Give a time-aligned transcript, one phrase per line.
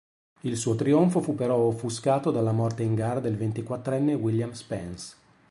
[0.39, 5.13] Il suo trionfo fu però offuscato dalla morte in gara del ventiquattrenne William Spence.